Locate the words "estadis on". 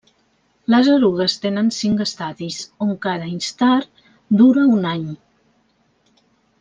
2.05-2.95